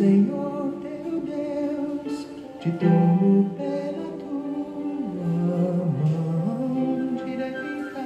Senhor 0.00 0.72
teu 0.80 1.20
Deus 1.20 2.26
te 2.58 2.70
tomo 2.70 3.50
pela 3.54 4.08
tua 4.18 5.84
mão 5.84 7.16
direita. 7.22 8.00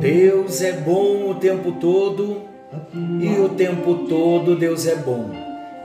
Deus 0.00 0.62
é 0.62 0.72
bom 0.72 1.28
o 1.28 1.34
tempo 1.34 1.72
todo 1.72 2.40
e 3.20 3.38
o 3.38 3.50
tempo 3.50 4.06
todo 4.08 4.56
Deus 4.56 4.86
é 4.86 4.96
bom. 4.96 5.28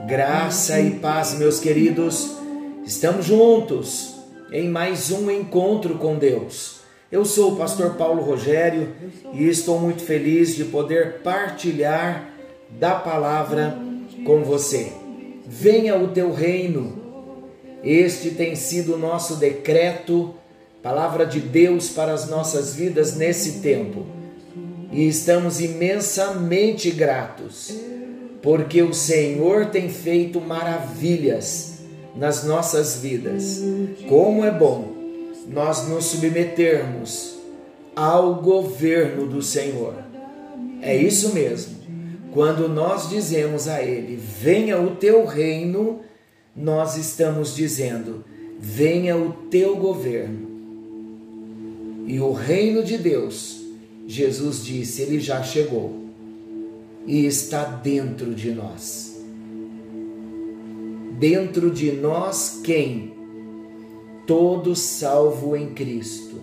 Graça 0.06 0.80
e 0.80 0.92
paz, 0.92 1.38
meus 1.38 1.60
queridos. 1.60 2.38
Estamos 2.86 3.26
juntos 3.26 4.24
em 4.50 4.70
mais 4.70 5.10
um 5.10 5.30
encontro 5.30 5.96
com 5.96 6.16
Deus. 6.16 6.80
Eu 7.10 7.26
sou 7.26 7.52
o 7.52 7.56
pastor 7.56 7.96
Paulo 7.96 8.22
Rogério 8.22 8.88
e 9.34 9.46
estou 9.46 9.78
muito 9.78 10.02
feliz 10.02 10.56
de 10.56 10.64
poder 10.64 11.18
partilhar 11.18 12.30
da 12.70 12.94
palavra 12.94 13.91
com 14.24 14.42
você. 14.42 14.92
Venha 15.46 15.96
o 15.96 16.08
teu 16.08 16.32
reino. 16.32 17.00
Este 17.82 18.30
tem 18.30 18.54
sido 18.54 18.94
o 18.94 18.98
nosso 18.98 19.36
decreto, 19.36 20.34
palavra 20.82 21.26
de 21.26 21.40
Deus 21.40 21.88
para 21.88 22.12
as 22.12 22.28
nossas 22.28 22.74
vidas 22.74 23.16
nesse 23.16 23.60
tempo. 23.60 24.06
E 24.92 25.08
estamos 25.08 25.60
imensamente 25.60 26.90
gratos, 26.90 27.74
porque 28.42 28.82
o 28.82 28.92
Senhor 28.92 29.66
tem 29.66 29.88
feito 29.88 30.40
maravilhas 30.40 31.78
nas 32.14 32.44
nossas 32.44 32.96
vidas. 32.96 33.60
Como 34.08 34.44
é 34.44 34.50
bom 34.50 34.92
nós 35.48 35.88
nos 35.88 36.04
submetermos 36.06 37.36
ao 37.96 38.36
governo 38.36 39.26
do 39.26 39.42
Senhor. 39.42 39.94
É 40.80 40.96
isso 40.96 41.34
mesmo. 41.34 41.81
Quando 42.32 42.66
nós 42.66 43.10
dizemos 43.10 43.68
a 43.68 43.82
Ele, 43.82 44.16
venha 44.16 44.80
o 44.80 44.96
teu 44.96 45.26
reino, 45.26 46.00
nós 46.56 46.96
estamos 46.96 47.54
dizendo, 47.54 48.24
venha 48.58 49.16
o 49.16 49.32
teu 49.50 49.76
governo. 49.76 50.50
E 52.06 52.18
o 52.20 52.32
reino 52.32 52.82
de 52.82 52.96
Deus, 52.96 53.60
Jesus 54.06 54.64
disse, 54.64 55.02
ele 55.02 55.20
já 55.20 55.42
chegou 55.42 56.02
e 57.06 57.26
está 57.26 57.64
dentro 57.64 58.34
de 58.34 58.50
nós. 58.50 59.20
Dentro 61.18 61.70
de 61.70 61.92
nós, 61.92 62.60
quem? 62.64 63.12
Todo 64.26 64.74
salvo 64.74 65.54
em 65.54 65.74
Cristo. 65.74 66.40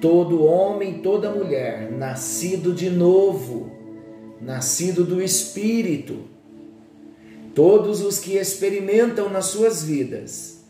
Todo 0.00 0.44
homem, 0.44 1.00
toda 1.00 1.30
mulher, 1.30 1.90
nascido 1.92 2.72
de 2.72 2.88
novo, 2.88 3.81
nascido 4.42 5.04
do 5.04 5.22
Espírito. 5.22 6.24
Todos 7.54 8.00
os 8.00 8.18
que 8.18 8.36
experimentam 8.36 9.30
nas 9.30 9.46
suas 9.46 9.84
vidas 9.84 10.60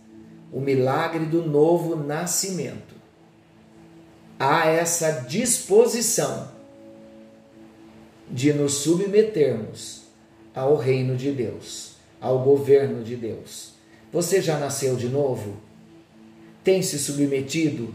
o 0.52 0.60
milagre 0.60 1.24
do 1.24 1.42
novo 1.42 1.96
nascimento. 1.96 2.94
Há 4.38 4.66
essa 4.66 5.22
disposição 5.26 6.52
de 8.30 8.52
nos 8.52 8.74
submetermos 8.74 10.02
ao 10.54 10.76
reino 10.76 11.16
de 11.16 11.32
Deus, 11.32 11.94
ao 12.20 12.40
governo 12.40 13.02
de 13.02 13.16
Deus. 13.16 13.72
Você 14.12 14.42
já 14.42 14.58
nasceu 14.58 14.96
de 14.96 15.08
novo? 15.08 15.56
Tem 16.62 16.82
se 16.82 16.98
submetido 16.98 17.94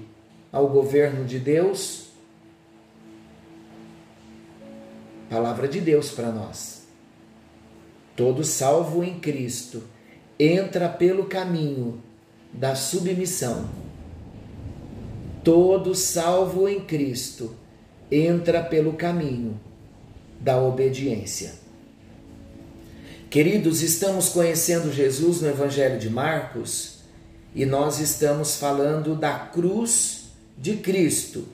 ao 0.51 0.67
governo 0.67 1.25
de 1.25 1.37
Deus? 1.37 2.06
Palavra 5.37 5.67
de 5.67 5.79
Deus 5.79 6.09
para 6.09 6.31
nós. 6.31 6.81
Todo 8.15 8.43
salvo 8.43 9.03
em 9.03 9.19
Cristo 9.19 9.83
entra 10.39 10.89
pelo 10.89 11.25
caminho 11.25 12.01
da 12.51 12.73
submissão. 12.73 13.69
Todo 15.43 15.93
salvo 15.93 16.67
em 16.67 16.79
Cristo 16.79 17.55
entra 18.11 18.63
pelo 18.63 18.93
caminho 18.93 19.59
da 20.39 20.59
obediência. 20.59 21.53
Queridos, 23.29 23.83
estamos 23.83 24.29
conhecendo 24.29 24.91
Jesus 24.91 25.39
no 25.41 25.49
Evangelho 25.49 25.99
de 25.99 26.09
Marcos 26.09 27.01
e 27.53 27.63
nós 27.63 27.99
estamos 27.99 28.55
falando 28.55 29.15
da 29.15 29.37
cruz 29.37 30.31
de 30.57 30.77
Cristo. 30.77 31.47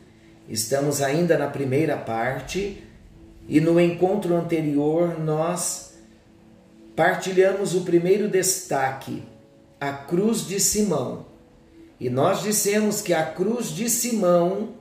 Estamos 0.48 1.02
ainda 1.02 1.38
na 1.38 1.48
primeira 1.48 1.98
parte 1.98 2.82
e 3.48 3.60
no 3.60 3.80
encontro 3.80 4.36
anterior 4.36 5.20
nós 5.20 5.94
partilhamos 6.96 7.76
o 7.76 7.82
primeiro 7.82 8.30
destaque, 8.30 9.24
a 9.80 9.92
cruz 9.92 10.48
de 10.48 10.60
Simão. 10.60 11.26
E 12.00 12.10
nós 12.10 12.42
dissemos 12.42 13.02
que 13.02 13.14
a 13.14 13.26
cruz 13.26 13.68
de 13.68 13.90
Simão 13.90 14.76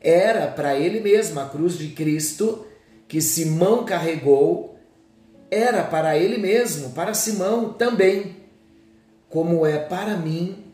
era 0.00 0.46
para 0.46 0.76
ele 0.78 1.00
mesmo, 1.00 1.40
a 1.40 1.46
cruz 1.46 1.76
de 1.78 1.88
Cristo 1.88 2.66
que 3.08 3.20
Simão 3.20 3.84
carregou, 3.84 4.76
era 5.50 5.84
para 5.84 6.18
ele 6.18 6.38
mesmo, 6.38 6.90
para 6.90 7.14
Simão 7.14 7.72
também, 7.72 8.36
como 9.28 9.64
é 9.64 9.78
para 9.78 10.16
mim, 10.16 10.64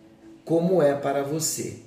como 0.44 0.82
é 0.82 0.94
para 0.94 1.22
você. 1.22 1.80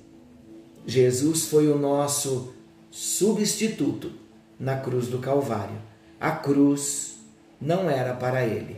Jesus 0.86 1.46
foi 1.46 1.68
o 1.68 1.76
nosso 1.76 2.54
substituto 2.90 4.25
na 4.58 4.76
cruz 4.76 5.08
do 5.08 5.18
Calvário. 5.18 5.78
A 6.20 6.30
cruz 6.30 7.16
não 7.60 7.90
era 7.90 8.14
para 8.14 8.44
ele, 8.44 8.76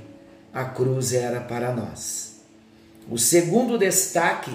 a 0.52 0.64
cruz 0.64 1.12
era 1.12 1.40
para 1.40 1.72
nós. 1.72 2.40
O 3.10 3.16
segundo 3.16 3.78
destaque, 3.78 4.52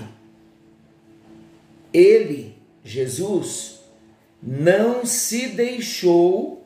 ele, 1.91 2.55
Jesus, 2.83 3.79
não 4.41 5.05
se 5.05 5.47
deixou 5.47 6.65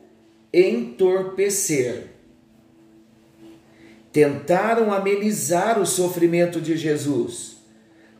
entorpecer. 0.52 2.08
Tentaram 4.12 4.92
amenizar 4.92 5.78
o 5.78 5.86
sofrimento 5.86 6.60
de 6.60 6.76
Jesus 6.76 7.58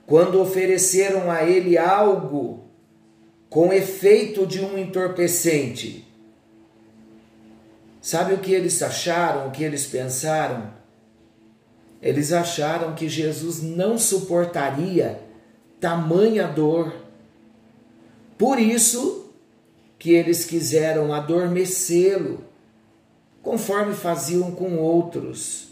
quando 0.06 0.40
ofereceram 0.40 1.30
a 1.30 1.44
ele 1.44 1.76
algo 1.76 2.64
com 3.50 3.72
efeito 3.72 4.46
de 4.46 4.60
um 4.60 4.78
entorpecente. 4.78 6.07
Sabe 8.08 8.32
o 8.32 8.38
que 8.38 8.54
eles 8.54 8.80
acharam, 8.80 9.48
o 9.48 9.50
que 9.50 9.62
eles 9.62 9.84
pensaram? 9.84 10.72
Eles 12.00 12.32
acharam 12.32 12.94
que 12.94 13.06
Jesus 13.06 13.60
não 13.60 13.98
suportaria 13.98 15.20
tamanha 15.78 16.46
dor. 16.48 16.96
Por 18.38 18.58
isso 18.58 19.26
que 19.98 20.12
eles 20.12 20.46
quiseram 20.46 21.12
adormecê-lo, 21.12 22.42
conforme 23.42 23.92
faziam 23.92 24.52
com 24.52 24.78
outros, 24.78 25.68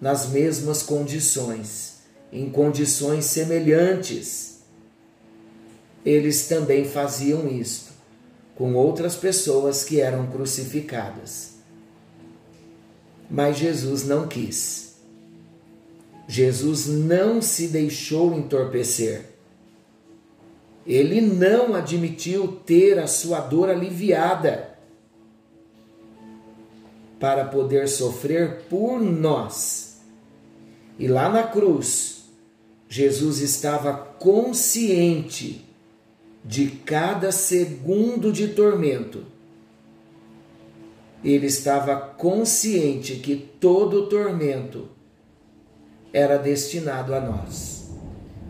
nas 0.00 0.28
mesmas 0.28 0.84
condições, 0.84 2.02
em 2.32 2.48
condições 2.48 3.24
semelhantes. 3.24 4.60
Eles 6.04 6.46
também 6.46 6.84
faziam 6.84 7.48
isto 7.48 7.92
com 8.54 8.72
outras 8.74 9.16
pessoas 9.16 9.82
que 9.82 10.00
eram 10.00 10.28
crucificadas. 10.28 11.55
Mas 13.30 13.58
Jesus 13.58 14.06
não 14.06 14.28
quis. 14.28 14.96
Jesus 16.28 16.86
não 16.86 17.40
se 17.40 17.68
deixou 17.68 18.36
entorpecer. 18.36 19.30
Ele 20.86 21.20
não 21.20 21.74
admitiu 21.74 22.60
ter 22.64 22.98
a 22.98 23.06
sua 23.06 23.40
dor 23.40 23.68
aliviada 23.68 24.76
para 27.18 27.44
poder 27.44 27.88
sofrer 27.88 28.62
por 28.68 29.00
nós. 29.00 30.00
E 30.98 31.08
lá 31.08 31.28
na 31.28 31.42
cruz, 31.42 32.24
Jesus 32.88 33.40
estava 33.40 33.92
consciente 33.92 35.64
de 36.44 36.68
cada 36.68 37.32
segundo 37.32 38.32
de 38.32 38.48
tormento. 38.48 39.24
Ele 41.24 41.46
estava 41.46 41.96
consciente 41.96 43.16
que 43.16 43.36
todo 43.36 44.02
o 44.02 44.06
tormento 44.06 44.88
era 46.12 46.36
destinado 46.36 47.14
a 47.14 47.20
nós. 47.20 47.90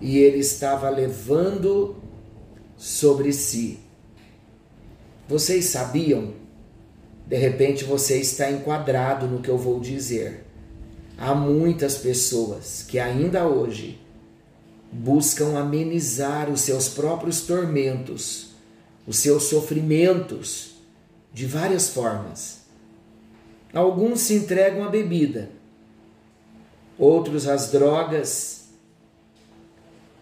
E 0.01 0.19
ele 0.19 0.39
estava 0.39 0.89
levando 0.91 1.97
sobre 2.77 3.33
si. 3.33 3.79
Vocês 5.29 5.67
sabiam? 5.67 6.35
De 7.27 7.37
repente 7.37 7.83
você 7.83 8.21
está 8.21 8.51
enquadrado 8.51 9.27
no 9.27 9.41
que 9.41 9.49
eu 9.49 9.59
vou 9.59 9.81
dizer. 9.81 10.45
Há 11.19 11.35
muitas 11.35 11.97
pessoas 11.97 12.85
que 12.87 12.99
ainda 12.99 13.47
hoje 13.47 13.99
buscam 14.93 15.59
amenizar 15.59 16.51
os 16.51 16.61
seus 16.61 16.89
próprios 16.89 17.41
tormentos, 17.41 18.51
os 19.07 19.17
seus 19.17 19.45
sofrimentos 19.45 20.76
de 21.37 21.45
várias 21.45 21.91
formas. 21.91 22.63
Alguns 23.75 24.21
se 24.21 24.33
entregam 24.33 24.83
à 24.85 24.89
bebida, 24.89 25.51
outros 26.99 27.47
às 27.47 27.71
drogas, 27.71 28.71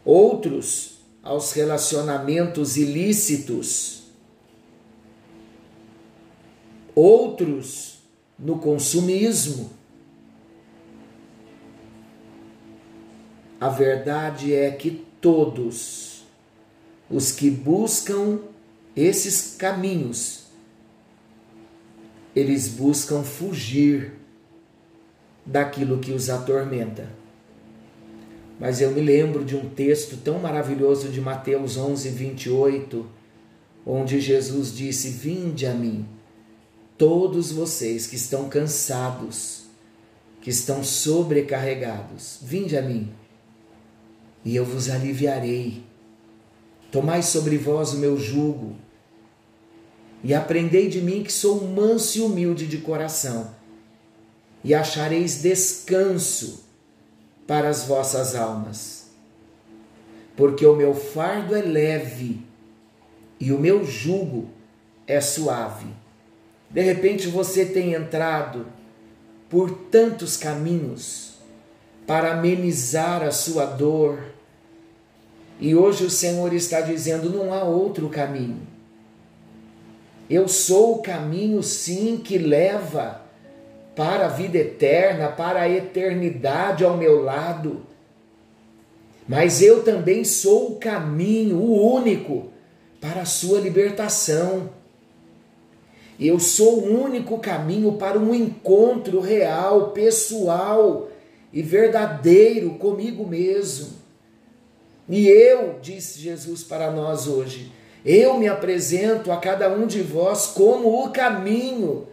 outros 0.05 0.99
aos 1.23 1.53
relacionamentos 1.53 2.77
ilícitos, 2.77 4.09
outros 6.97 7.99
no 8.37 8.59
consumismo. 8.59 9.71
A 13.61 13.69
verdade 13.69 14.53
é 14.53 14.69
que 14.73 15.07
todos 15.21 16.25
os 17.09 17.31
que 17.31 17.49
buscam 17.49 18.41
esses 18.97 19.55
caminhos, 19.57 20.44
eles 22.35 22.69
buscam 22.69 23.23
fugir 23.23 24.13
daquilo 25.47 25.99
que 25.99 26.13
os 26.13 26.29
atormenta. 26.29 27.09
Mas 28.59 28.81
eu 28.81 28.91
me 28.91 29.01
lembro 29.01 29.45
de 29.45 29.57
um 29.57 29.69
texto 29.69 30.17
tão 30.17 30.39
maravilhoso 30.39 31.09
de 31.09 31.21
Mateus 31.21 31.77
11, 31.77 32.09
28, 32.09 33.07
onde 33.87 34.21
Jesus 34.21 34.75
disse: 34.75 35.11
Vinde 35.11 35.67
a 35.67 35.75
mim, 35.75 36.07
todos 36.97 37.53
vocês 37.53 38.07
que 38.07 38.17
estão 38.17 38.49
cansados, 38.49 39.65
que 40.41 40.51
estão 40.51 40.85
sobrecarregados, 40.85 42.39
vinde 42.43 42.77
a 42.77 42.83
mim, 42.83 43.13
e 44.45 44.55
eu 44.55 44.65
vos 44.65 44.89
aliviarei. 44.89 45.83
Tomai 46.93 47.23
sobre 47.23 47.59
vós 47.59 47.93
o 47.93 47.99
meu 47.99 48.17
jugo, 48.17 48.77
e 50.25 50.33
aprendei 50.33 50.89
de 50.89 51.03
mim 51.03 51.23
que 51.23 51.31
sou 51.31 51.63
manso 51.69 52.17
e 52.17 52.23
humilde 52.23 52.67
de 52.67 52.79
coração, 52.79 53.55
e 54.65 54.75
achareis 54.75 55.43
descanso 55.43 56.65
para 57.47 57.69
as 57.69 57.85
vossas 57.85 58.35
almas. 58.35 59.11
Porque 60.35 60.65
o 60.65 60.75
meu 60.75 60.95
fardo 60.95 61.55
é 61.55 61.61
leve 61.61 62.41
e 63.39 63.53
o 63.53 63.59
meu 63.61 63.85
jugo 63.85 64.49
é 65.07 65.21
suave. 65.21 65.87
De 66.71 66.81
repente 66.81 67.29
você 67.29 67.67
tem 67.67 67.93
entrado 67.93 68.67
por 69.51 69.71
tantos 69.91 70.39
caminhos 70.39 71.35
para 72.07 72.33
amenizar 72.33 73.23
a 73.23 73.31
sua 73.31 73.67
dor. 73.67 74.19
E 75.61 75.75
hoje 75.75 76.05
o 76.05 76.11
Senhor 76.11 76.53
está 76.55 76.81
dizendo: 76.81 77.29
não 77.29 77.53
há 77.53 77.63
outro 77.63 78.09
caminho. 78.09 78.74
Eu 80.29 80.49
sou 80.49 80.97
o 80.97 81.03
caminho, 81.03 81.63
sim, 81.63 82.21
que 82.23 82.39
leva 82.39 83.23
para 83.95 84.27
a 84.27 84.29
vida 84.29 84.59
eterna, 84.59 85.29
para 85.29 85.63
a 85.63 85.69
eternidade 85.69 86.85
ao 86.85 86.97
meu 86.97 87.23
lado. 87.23 87.87
Mas 89.29 89.63
eu 89.63 89.83
também 89.83 90.25
sou 90.25 90.73
o 90.73 90.77
caminho, 90.77 91.59
o 91.59 91.95
único, 91.95 92.49
para 93.01 93.23
a 93.23 93.27
sua 93.27 93.61
libertação. 93.61 94.71
Eu 96.19 96.39
sou 96.39 96.81
o 96.81 97.05
único 97.05 97.39
caminho 97.39 97.93
para 97.93 98.19
um 98.19 98.35
encontro 98.35 99.21
real, 99.21 99.91
pessoal 99.91 101.09
e 101.53 101.63
verdadeiro 101.63 102.71
comigo 102.75 103.27
mesmo. 103.27 104.05
E 105.09 105.27
eu, 105.27 105.79
disse 105.83 106.21
Jesus 106.21 106.63
para 106.63 106.91
nós 106.91 107.27
hoje, 107.27 107.71
eu 108.05 108.39
me 108.39 108.47
apresento 108.47 109.33
a 109.33 109.39
cada 109.39 109.71
um 109.73 109.87
de 109.87 110.03
vós 110.03 110.49
como 110.49 111.03
o 111.03 111.11
caminho 111.11 112.07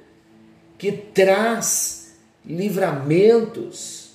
que 0.77 0.91
traz 0.91 2.13
livramentos, 2.45 4.11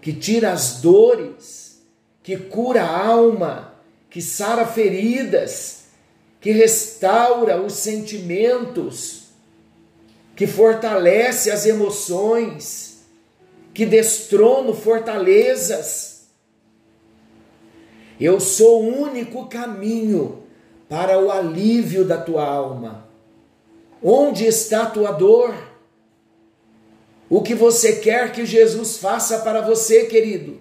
que 0.00 0.12
tira 0.12 0.52
as 0.52 0.80
dores, 0.80 1.80
que 2.22 2.36
cura 2.36 2.82
a 2.82 3.06
alma, 3.06 3.74
que 4.10 4.20
sara 4.20 4.66
feridas, 4.66 5.84
que 6.40 6.52
restaura 6.52 7.60
os 7.60 7.72
sentimentos, 7.72 9.30
que 10.36 10.46
fortalece 10.46 11.50
as 11.50 11.64
emoções, 11.64 13.04
que 13.72 13.86
destrono 13.86 14.74
fortalezas. 14.74 16.26
Eu 18.20 18.38
sou 18.38 18.84
o 18.84 19.02
único 19.02 19.46
caminho 19.48 20.40
para 20.90 21.18
o 21.18 21.30
alívio 21.30 22.04
da 22.04 22.20
tua 22.20 22.44
alma. 22.44 23.08
Onde 24.02 24.44
está 24.44 24.82
a 24.82 24.90
tua 24.90 25.12
dor? 25.12 25.54
o 27.30 27.40
que 27.40 27.54
você 27.54 27.96
quer 27.96 28.32
que 28.32 28.44
Jesus 28.44 28.98
faça 28.98 29.38
para 29.38 29.60
você, 29.60 30.06
querido. 30.06 30.60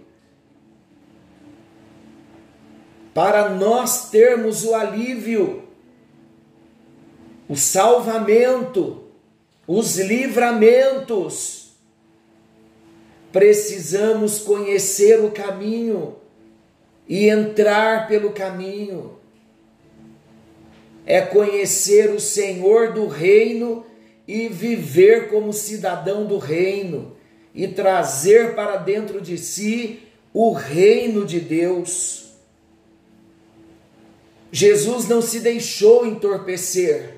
Para 3.11 3.49
nós 3.49 4.11
termos 4.11 4.63
o 4.63 4.75
alívio, 4.75 5.63
o 7.49 7.55
salvamento, 7.55 9.03
os 9.67 9.97
livramentos, 9.97 11.71
precisamos 13.31 14.37
conhecer 14.37 15.19
o 15.25 15.31
caminho 15.31 16.17
e 17.07 17.27
entrar 17.27 18.07
pelo 18.07 18.31
caminho. 18.31 19.18
É 21.09 21.21
conhecer 21.21 22.11
o 22.11 22.19
Senhor 22.19 22.93
do 22.93 23.07
reino 23.07 23.83
e 24.27 24.47
viver 24.47 25.27
como 25.27 25.51
cidadão 25.51 26.27
do 26.27 26.37
reino 26.37 27.17
e 27.53 27.67
trazer 27.67 28.53
para 28.53 28.75
dentro 28.75 29.19
de 29.19 29.35
si 29.35 30.03
o 30.31 30.53
reino 30.53 31.25
de 31.25 31.39
Deus. 31.39 32.29
Jesus 34.51 35.07
não 35.07 35.19
se 35.19 35.39
deixou 35.39 36.05
entorpecer. 36.05 37.17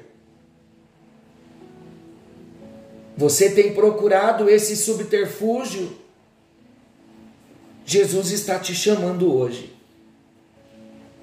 Você 3.17 3.51
tem 3.51 3.73
procurado 3.73 4.49
esse 4.49 4.75
subterfúgio? 4.75 5.97
Jesus 7.85 8.31
está 8.31 8.57
te 8.57 8.73
chamando 8.73 9.35
hoje. 9.35 9.75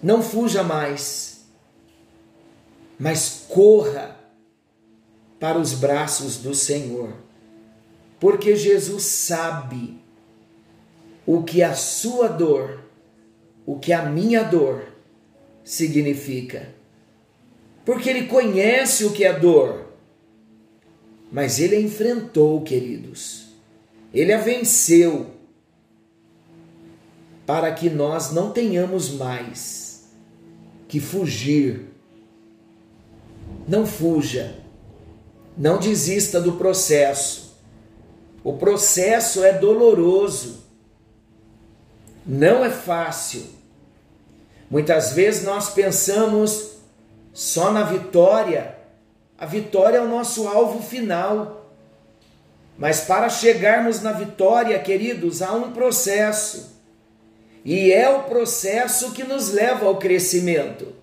Não 0.02 0.22
fuja 0.22 0.62
mais, 0.62 1.37
mas 2.98 3.46
corra 3.48 4.18
para 5.38 5.58
os 5.58 5.72
braços 5.72 6.38
do 6.38 6.54
Senhor, 6.54 7.12
porque 8.18 8.56
Jesus 8.56 9.04
sabe 9.04 9.98
o 11.24 11.42
que 11.42 11.62
a 11.62 11.74
sua 11.74 12.26
dor, 12.26 12.80
o 13.64 13.78
que 13.78 13.92
a 13.92 14.04
minha 14.04 14.42
dor 14.42 14.88
significa. 15.62 16.74
Porque 17.84 18.08
ele 18.10 18.26
conhece 18.26 19.04
o 19.04 19.12
que 19.12 19.24
é 19.24 19.38
dor, 19.38 19.86
mas 21.30 21.58
ele 21.58 21.76
a 21.76 21.80
enfrentou, 21.80 22.62
queridos. 22.62 23.48
Ele 24.12 24.32
a 24.32 24.38
venceu 24.38 25.30
para 27.46 27.72
que 27.72 27.88
nós 27.88 28.32
não 28.32 28.50
tenhamos 28.50 29.10
mais 29.10 30.08
que 30.86 31.00
fugir. 31.00 31.87
Não 33.68 33.86
fuja 33.86 34.58
não 35.58 35.76
desista 35.78 36.40
do 36.40 36.52
processo. 36.52 37.58
O 38.44 38.52
processo 38.52 39.44
é 39.44 39.52
doloroso. 39.52 40.62
Não 42.24 42.64
é 42.64 42.70
fácil. 42.70 43.44
Muitas 44.70 45.12
vezes 45.12 45.42
nós 45.42 45.70
pensamos 45.70 46.76
só 47.32 47.72
na 47.72 47.82
vitória. 47.82 48.76
A 49.36 49.46
vitória 49.46 49.98
é 49.98 50.00
o 50.00 50.08
nosso 50.08 50.46
alvo 50.46 50.80
final. 50.80 51.72
Mas 52.78 53.00
para 53.00 53.28
chegarmos 53.28 54.00
na 54.00 54.12
vitória, 54.12 54.78
queridos, 54.78 55.42
há 55.42 55.52
um 55.52 55.72
processo. 55.72 56.78
E 57.64 57.92
é 57.92 58.08
o 58.08 58.22
processo 58.22 59.10
que 59.10 59.24
nos 59.24 59.50
leva 59.50 59.86
ao 59.86 59.96
crescimento. 59.96 60.94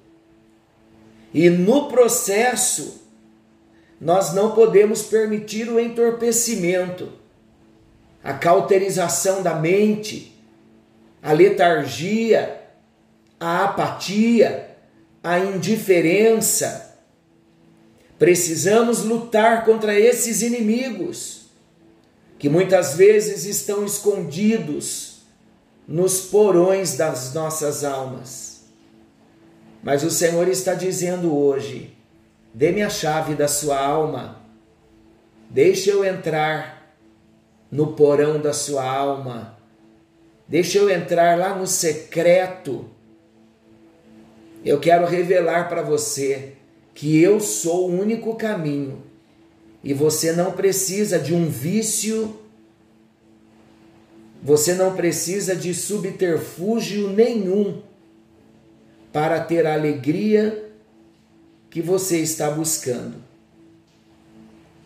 E 1.36 1.50
no 1.50 1.90
processo, 1.90 3.02
nós 4.00 4.34
não 4.34 4.52
podemos 4.56 5.02
permitir 5.02 5.68
o 5.70 5.78
entorpecimento, 5.78 7.12
a 8.24 8.32
cauterização 8.32 9.44
da 9.44 9.54
mente, 9.54 10.34
a 11.22 11.34
letargia, 11.34 12.62
a 13.38 13.66
apatia, 13.66 14.78
a 15.22 15.38
indiferença. 15.38 16.96
Precisamos 18.18 19.04
lutar 19.04 19.66
contra 19.66 19.94
esses 19.94 20.42
inimigos 20.42 21.48
que 22.40 22.48
muitas 22.48 22.96
vezes 22.96 23.44
estão 23.44 23.84
escondidos 23.84 25.24
nos 25.86 26.22
porões 26.22 26.96
das 26.96 27.34
nossas 27.34 27.84
almas. 27.84 28.45
Mas 29.86 30.04
o 30.04 30.12
Senhor 30.12 30.50
está 30.50 30.74
dizendo 30.74 31.34
hoje: 31.34 31.96
Dê-me 32.54 32.84
a 32.84 32.90
chave 32.90 33.36
da 33.36 33.48
sua 33.48 33.80
alma. 33.80 34.42
Deixe 35.50 35.90
eu 35.90 36.04
entrar 36.04 36.94
no 37.72 37.94
porão 37.94 38.42
da 38.42 38.52
sua 38.52 38.84
alma 38.84 39.56
Deixa 40.48 40.78
eu 40.78 40.90
entrar 40.90 41.38
lá 41.38 41.58
no 41.58 41.66
secreto. 41.66 42.86
Eu 44.64 44.80
quero 44.80 45.06
revelar 45.06 45.68
para 45.68 45.82
você 45.82 46.54
que 46.94 47.20
eu 47.20 47.40
sou 47.40 47.90
o 47.90 48.00
único 48.00 48.36
caminho 48.36 49.04
e 49.84 49.94
você 49.94 50.32
não 50.32 50.52
precisa 50.52 51.20
de 51.20 51.34
um 51.34 51.48
vício, 51.48 52.40
você 54.42 54.74
não 54.74 54.96
precisa 54.96 55.56
de 55.56 55.74
subterfúgio 55.74 57.10
nenhum 57.10 57.82
para 59.16 59.40
ter 59.40 59.66
a 59.66 59.74
alegria 59.74 60.70
que 61.70 61.82
você 61.82 62.20
está 62.20 62.52
buscando. 62.52 63.16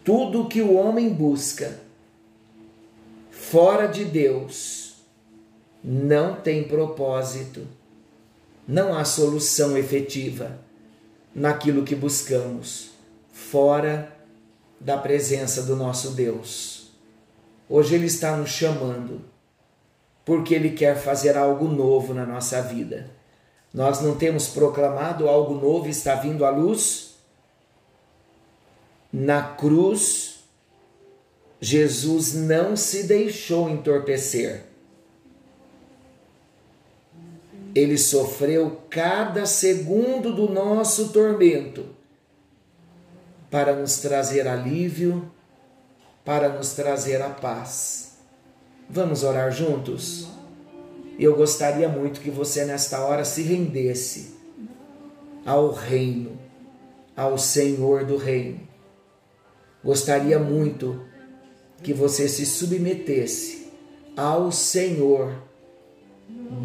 Tudo 0.03 0.47
que 0.47 0.61
o 0.61 0.75
homem 0.75 1.09
busca 1.09 1.79
fora 3.31 3.87
de 3.87 4.05
Deus 4.05 4.97
não 5.83 6.35
tem 6.35 6.61
propósito, 6.61 7.65
não 8.67 8.95
há 8.95 9.03
solução 9.03 9.75
efetiva 9.75 10.59
naquilo 11.33 11.83
que 11.83 11.95
buscamos 11.95 12.91
fora 13.33 14.15
da 14.79 14.95
presença 14.95 15.63
do 15.63 15.75
nosso 15.75 16.11
Deus. 16.11 16.91
Hoje 17.67 17.95
Ele 17.95 18.05
está 18.05 18.37
nos 18.37 18.51
chamando 18.51 19.23
porque 20.23 20.53
Ele 20.53 20.69
quer 20.69 20.95
fazer 20.95 21.35
algo 21.35 21.67
novo 21.67 22.13
na 22.13 22.27
nossa 22.27 22.61
vida. 22.61 23.17
Nós 23.73 24.01
não 24.01 24.15
temos 24.15 24.47
proclamado 24.47 25.27
algo 25.27 25.53
novo 25.53 25.87
está 25.87 26.15
vindo 26.15 26.43
à 26.43 26.49
luz? 26.49 27.15
Na 29.11 29.41
cruz, 29.41 30.39
Jesus 31.59 32.33
não 32.33 32.75
se 32.75 33.03
deixou 33.03 33.69
entorpecer. 33.69 34.65
Ele 37.75 37.97
sofreu 37.97 38.81
cada 38.89 39.45
segundo 39.45 40.33
do 40.33 40.49
nosso 40.49 41.09
tormento 41.09 41.85
para 43.49 43.75
nos 43.75 43.97
trazer 43.97 44.47
alívio, 44.47 45.31
para 46.25 46.49
nos 46.49 46.73
trazer 46.73 47.21
a 47.21 47.29
paz. 47.29 48.17
Vamos 48.89 49.23
orar 49.23 49.51
juntos? 49.51 50.27
Eu 51.19 51.35
gostaria 51.35 51.89
muito 51.89 52.21
que 52.21 52.29
você 52.29 52.63
nesta 52.63 53.01
hora 53.03 53.25
se 53.25 53.41
rendesse 53.41 54.35
ao 55.45 55.73
reino, 55.73 56.39
ao 57.13 57.37
Senhor 57.37 58.05
do 58.05 58.15
reino. 58.15 58.61
Gostaria 59.83 60.39
muito 60.39 61.01
que 61.83 61.91
você 61.91 62.29
se 62.29 62.45
submetesse 62.45 63.67
ao 64.15 64.49
Senhor 64.49 65.43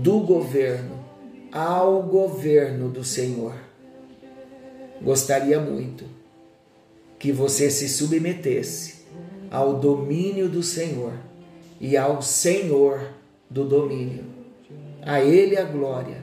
do 0.01 0.21
governo, 0.21 1.05
ao 1.51 2.05
governo 2.05 2.89
do 2.89 3.03
Senhor. 3.03 3.57
Gostaria 5.03 5.59
muito 5.59 6.05
que 7.19 7.33
você 7.33 7.69
se 7.71 7.89
submetesse 7.89 9.05
ao 9.51 9.81
domínio 9.81 10.49
do 10.49 10.63
Senhor 10.63 11.15
e 11.81 11.97
ao 11.97 12.23
Senhor 12.23 13.11
do 13.51 13.65
domínio. 13.65 14.34
A 15.05 15.21
Ele 15.21 15.57
a 15.57 15.65
glória, 15.65 16.17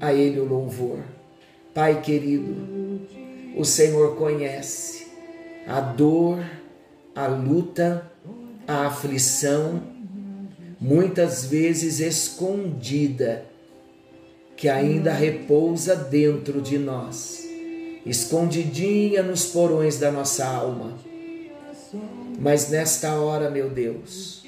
a 0.00 0.12
Ele 0.12 0.40
o 0.40 0.44
louvor. 0.44 1.00
Pai 1.74 2.00
querido, 2.00 2.56
o 3.56 3.64
Senhor 3.64 4.16
conhece 4.16 5.06
a 5.66 5.80
dor, 5.80 6.42
a 7.14 7.26
luta, 7.26 8.10
a 8.66 8.86
aflição, 8.86 9.82
muitas 10.80 11.44
vezes 11.44 12.00
escondida, 12.00 13.44
que 14.56 14.68
ainda 14.68 15.12
repousa 15.12 15.94
dentro 15.94 16.60
de 16.60 16.78
nós 16.78 17.40
escondidinha 18.04 19.22
nos 19.22 19.46
porões 19.46 19.98
da 19.98 20.10
nossa 20.10 20.46
alma. 20.46 20.94
Mas 22.38 22.70
nesta 22.70 23.14
hora, 23.20 23.50
meu 23.50 23.68
Deus, 23.68 24.44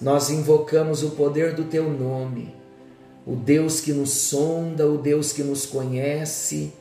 nós 0.00 0.30
invocamos 0.30 1.02
o 1.02 1.10
poder 1.10 1.54
do 1.54 1.64
Teu 1.64 1.90
nome, 1.90 2.54
o 3.26 3.36
Deus 3.36 3.80
que 3.80 3.92
nos 3.92 4.10
sonda, 4.10 4.88
o 4.88 4.98
Deus 4.98 5.32
que 5.32 5.42
nos 5.42 5.64
conhece, 5.66 6.72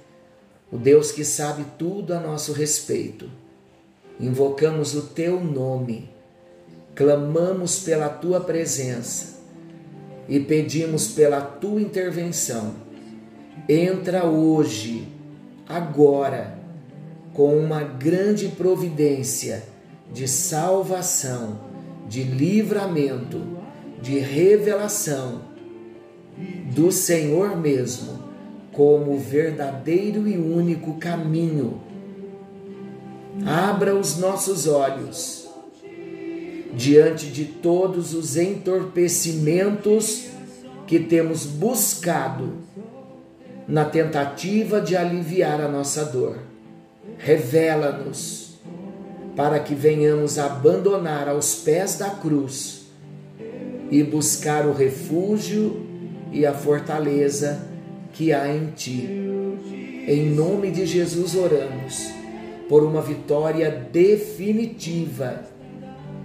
o 0.72 0.78
Deus 0.78 1.12
que 1.12 1.24
sabe 1.24 1.66
tudo 1.78 2.14
a 2.14 2.20
nosso 2.20 2.54
respeito. 2.54 3.30
Invocamos 4.20 4.96
o 4.96 5.04
Teu 5.04 5.44
nome, 5.44 6.10
clamamos 6.96 7.80
pela 7.80 8.10
Tua 8.10 8.42
presença 8.42 9.40
e 10.28 10.40
pedimos 10.40 11.10
pela 11.10 11.42
Tua 11.42 11.82
intervenção. 11.82 12.74
Entra 13.70 14.26
hoje 14.26 15.08
agora 15.68 16.58
com 17.34 17.58
uma 17.58 17.84
grande 17.84 18.48
providência 18.48 19.64
de 20.12 20.28
salvação, 20.28 21.60
de 22.08 22.24
livramento, 22.24 23.42
de 24.02 24.18
revelação 24.20 25.51
do 26.74 26.92
Senhor 26.92 27.56
mesmo 27.58 28.20
como 28.72 29.18
verdadeiro 29.18 30.28
e 30.28 30.38
único 30.38 30.96
caminho. 30.96 31.82
Abra 33.46 33.96
os 33.96 34.18
nossos 34.18 34.68
olhos 34.68 35.50
diante 36.74 37.28
de 37.28 37.46
todos 37.46 38.14
os 38.14 38.38
entorpecimentos 38.38 40.28
que 40.88 41.00
temos 41.00 41.46
buscado 41.46 42.54
na 43.68 43.86
tentativa 43.86 44.80
de 44.82 44.96
aliviar 44.96 45.62
a 45.62 45.68
nossa 45.68 46.06
dor. 46.06 46.40
Revela-nos 47.18 48.60
para 49.36 49.60
que 49.60 49.76
venhamos 49.76 50.38
abandonar 50.38 51.28
aos 51.30 51.56
pés 51.56 51.98
da 51.98 52.10
cruz 52.10 52.88
e 53.90 54.04
buscar 54.04 54.66
o 54.66 54.74
refúgio 54.74 55.91
e 56.32 56.46
a 56.46 56.54
fortaleza 56.54 57.68
que 58.14 58.32
há 58.34 58.48
em 58.48 58.68
ti. 58.68 59.10
Em 60.08 60.30
nome 60.32 60.72
de 60.72 60.86
Jesus 60.86 61.36
oramos 61.36 62.10
por 62.68 62.84
uma 62.84 63.02
vitória 63.02 63.70
definitiva 63.92 65.44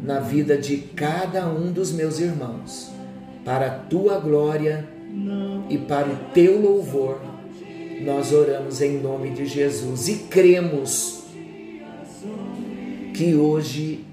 na 0.02 0.20
vida 0.20 0.56
de 0.56 0.76
cada 0.76 1.48
um 1.48 1.72
dos 1.72 1.92
meus 1.92 2.20
irmãos, 2.20 2.90
para 3.44 3.66
a 3.66 3.70
tua 3.70 4.18
glória 4.18 4.86
e 5.68 5.78
para 5.78 6.08
o 6.08 6.16
teu 6.32 6.60
louvor 6.60 7.20
nós 8.00 8.32
oramos 8.32 8.82
em 8.82 8.98
nome 8.98 9.30
de 9.30 9.46
Jesus 9.46 10.08
e 10.08 10.14
cremos 10.30 11.22
que 13.14 13.34
hoje, 13.34 14.04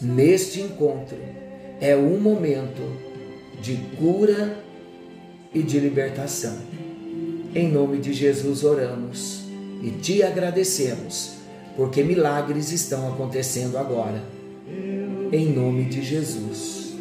neste 0.00 0.60
encontro, 0.60 1.16
é 1.80 1.96
um 1.96 2.18
momento 2.18 2.82
de 3.60 3.76
cura 3.96 4.58
e 5.54 5.62
de 5.62 5.78
libertação. 5.78 6.56
Em 7.54 7.70
nome 7.70 7.98
de 7.98 8.12
Jesus 8.12 8.64
oramos 8.64 9.42
e 9.82 9.90
te 9.90 10.22
agradecemos, 10.22 11.34
porque 11.76 12.02
milagres 12.02 12.72
estão 12.72 13.12
acontecendo 13.12 13.76
agora. 13.76 14.22
Em 15.32 15.52
nome 15.52 15.84
de 15.84 16.02
Jesus. 16.02 16.94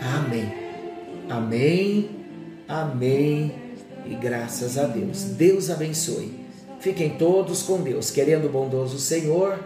Amém. 0.00 0.52
Amém. 1.28 2.10
Amém 2.68 3.52
e 4.06 4.14
graças 4.14 4.78
a 4.78 4.84
Deus. 4.84 5.22
Deus 5.24 5.70
abençoe. 5.70 6.32
Fiquem 6.80 7.10
todos 7.10 7.62
com 7.62 7.80
Deus, 7.80 8.10
querendo 8.10 8.46
o 8.46 8.50
bondoso 8.50 8.98
Senhor. 8.98 9.58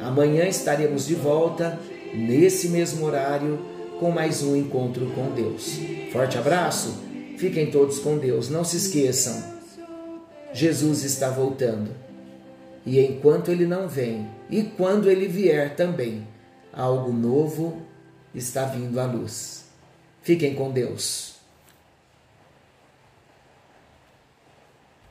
Amanhã 0.00 0.46
estaremos 0.46 1.06
de 1.06 1.14
volta, 1.14 1.78
nesse 2.12 2.68
mesmo 2.68 3.06
horário, 3.06 3.58
com 4.00 4.10
mais 4.10 4.42
um 4.42 4.56
encontro 4.56 5.06
com 5.14 5.30
Deus. 5.30 5.78
Forte 6.12 6.36
abraço, 6.36 6.94
fiquem 7.42 7.72
todos 7.72 7.98
com 7.98 8.18
Deus. 8.18 8.48
Não 8.48 8.62
se 8.62 8.76
esqueçam, 8.76 9.42
Jesus 10.52 11.02
está 11.02 11.28
voltando. 11.28 11.90
E 12.86 13.00
enquanto 13.00 13.50
ele 13.50 13.66
não 13.66 13.88
vem, 13.88 14.28
e 14.48 14.62
quando 14.62 15.10
ele 15.10 15.26
vier 15.26 15.74
também, 15.74 16.24
algo 16.72 17.12
novo 17.12 17.82
está 18.32 18.64
vindo 18.64 19.00
à 19.00 19.06
luz. 19.06 19.64
Fiquem 20.22 20.54
com 20.54 20.70
Deus. 20.70 21.31